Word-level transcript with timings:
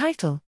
Title 0.00 0.40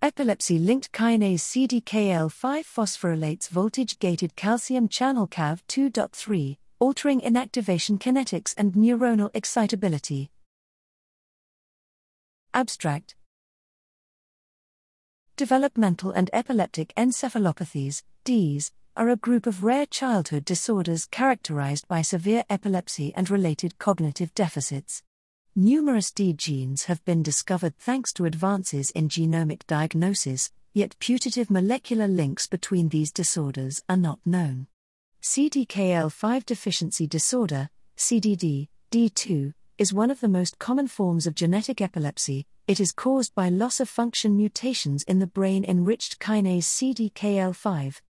Epilepsy 0.00 0.58
linked 0.58 0.90
kinase 0.90 1.42
CDKL5 1.42 2.64
phosphorylates 2.64 3.50
voltage 3.50 3.98
gated 3.98 4.34
calcium 4.36 4.88
channel 4.88 5.26
CAV 5.26 5.62
2.3, 5.66 6.56
altering 6.78 7.20
inactivation 7.20 7.98
kinetics 7.98 8.54
and 8.56 8.72
neuronal 8.72 9.30
excitability. 9.34 10.30
Abstract 12.54 13.16
Developmental 15.36 16.12
and 16.12 16.30
epileptic 16.32 16.94
encephalopathies, 16.96 18.02
DEEs, 18.24 18.72
are 18.96 19.10
a 19.10 19.16
group 19.16 19.46
of 19.46 19.62
rare 19.62 19.84
childhood 19.84 20.46
disorders 20.46 21.04
characterized 21.04 21.86
by 21.86 22.00
severe 22.00 22.44
epilepsy 22.48 23.12
and 23.14 23.28
related 23.28 23.78
cognitive 23.78 24.32
deficits. 24.32 25.02
Numerous 25.58 26.10
DEE 26.10 26.34
genes 26.34 26.84
have 26.84 27.02
been 27.06 27.22
discovered 27.22 27.78
thanks 27.78 28.12
to 28.12 28.26
advances 28.26 28.90
in 28.90 29.08
genomic 29.08 29.66
diagnosis, 29.66 30.50
yet 30.74 30.98
putative 30.98 31.48
molecular 31.48 32.06
links 32.06 32.46
between 32.46 32.90
these 32.90 33.10
disorders 33.10 33.82
are 33.88 33.96
not 33.96 34.18
known. 34.26 34.66
CDKL5 35.22 36.44
deficiency 36.44 37.06
disorder, 37.06 37.70
CDD, 37.96 38.68
DEE2, 38.90 39.54
is 39.78 39.94
one 39.94 40.10
of 40.10 40.20
the 40.20 40.28
most 40.28 40.58
common 40.58 40.88
forms 40.88 41.26
of 41.26 41.34
genetic 41.34 41.80
epilepsy. 41.80 42.44
It 42.68 42.78
is 42.78 42.92
caused 42.92 43.34
by 43.34 43.48
loss 43.48 43.80
of 43.80 43.88
function 43.88 44.36
mutations 44.36 45.04
in 45.04 45.20
the 45.20 45.26
brain 45.26 45.64
enriched 45.64 46.18
kinase 46.18 46.64
CDKL5. 47.14 48.02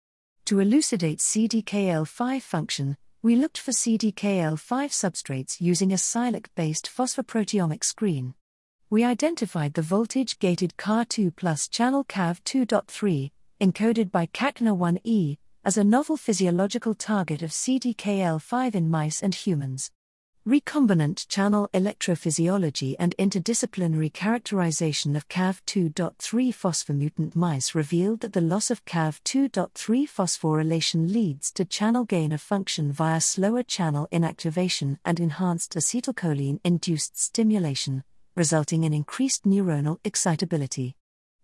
To 0.46 0.59
elucidate 0.59 1.20
CDKL5 1.20 2.42
function, 2.42 2.96
we 3.23 3.34
looked 3.34 3.59
for 3.59 3.73
CDKL5 3.73 4.91
substrates 4.91 5.61
using 5.61 5.93
a 5.93 5.97
Silac 5.97 6.47
based 6.55 6.91
phosphoproteomic 6.95 7.83
screen. 7.83 8.34
We 8.88 9.02
identified 9.02 9.74
the 9.74 9.83
voltage 9.83 10.38
gated 10.38 10.77
CAR2 10.77 11.34
plus 11.34 11.66
channel 11.66 12.05
CAV 12.05 12.45
2.3, 12.45 13.30
encoded 13.60 14.10
by 14.13 14.27
CACNA1E, 14.27 15.38
as 15.65 15.77
a 15.77 15.82
novel 15.82 16.16
physiological 16.16 16.95
target 16.95 17.43
of 17.43 17.51
CDKL5 17.51 18.74
in 18.74 18.88
mice 18.88 19.23
and 19.23 19.35
humans. 19.35 19.90
Recombinant 20.47 21.27
channel 21.27 21.69
electrophysiology 21.75 22.95
and 23.01 23.16
interdisciplinary 23.19 24.13
characterization 24.13 25.16
of 25.16 25.29
CAV2.3 25.29 26.15
phosphomutant 26.55 27.35
mice 27.35 27.75
revealed 27.75 28.21
that 28.21 28.33
the 28.33 28.41
loss 28.41 28.71
of 28.71 28.85
CAV2.3 28.85 29.73
phosphorylation 30.09 31.13
leads 31.13 31.51
to 31.51 31.65
channel 31.65 32.05
gain 32.05 32.30
of 32.30 32.41
function 32.41 32.93
via 32.93 33.21
slower 33.21 33.65
channel 33.65 34.07
inactivation 34.13 35.01
and 35.05 35.19
enhanced 35.19 35.74
acetylcholine 35.74 36.61
induced 36.63 37.19
stimulation, 37.19 38.05
resulting 38.37 38.85
in 38.85 38.95
increased 38.95 39.43
neuronal 39.43 39.99
excitability. 40.05 40.95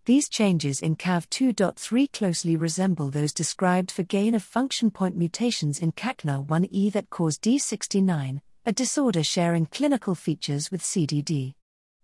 These 0.05 0.29
changes 0.29 0.81
in 0.81 0.95
CAV2.3 0.95 2.09
closely 2.13 2.55
resemble 2.55 3.09
those 3.09 3.33
described 3.33 3.91
for 3.91 4.03
gain 4.03 4.33
of 4.33 4.43
function 4.43 4.91
point 4.91 5.17
mutations 5.17 5.79
in 5.79 5.91
CACNA1E 5.91 6.93
that 6.93 7.09
cause 7.09 7.37
DEE69 7.37 8.39
a 8.65 8.71
disorder 8.71 9.23
sharing 9.23 9.65
clinical 9.65 10.15
features 10.15 10.71
with 10.71 10.81
CDD. 10.81 11.53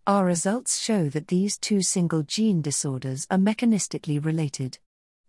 Our 0.05 0.25
results 0.25 0.77
show 0.77 1.07
that 1.07 1.29
these 1.29 1.57
two 1.57 1.81
single 1.81 2.21
gene 2.21 2.61
disorders 2.61 3.25
are 3.31 3.38
mechanistically 3.38 4.23
related. 4.23 4.77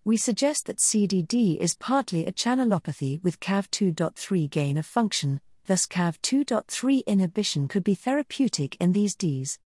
We 0.05 0.17
suggest 0.17 0.67
that 0.67 0.79
CDD 0.79 1.57
is 1.59 1.77
partly 1.77 2.27
a 2.27 2.33
channelopathy 2.33 3.23
with 3.23 3.39
CAV2.3 3.39 4.51
gain 4.51 4.77
of 4.77 4.87
function, 4.87 5.41
thus, 5.67 5.87
CAV2.3 5.87 7.07
inhibition 7.07 7.69
could 7.69 7.85
be 7.85 7.95
therapeutic 7.95 8.77
in 8.81 8.91
these 8.91 9.15
DEEs. 9.15 9.61